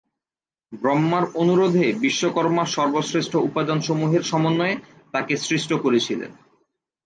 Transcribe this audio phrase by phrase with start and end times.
[0.73, 4.75] ব্রহ্মার অনুরোধে বিশ্বকর্মা সর্বশ্রেষ্ঠ উপাদানসমূহের সমন্বয়ে
[5.13, 6.31] তাকে সৃষ্ট করেছিলেন।